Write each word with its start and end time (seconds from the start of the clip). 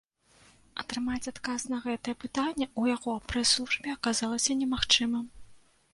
Атрымаць 0.83 1.27
адказ 1.31 1.65
на 1.73 1.79
гэтае 1.83 2.15
пытанне 2.25 2.65
ў 2.79 2.95
яго 2.95 3.13
прэс-службе 3.35 3.89
аказалася 3.99 4.51
немагчымым. 4.63 5.25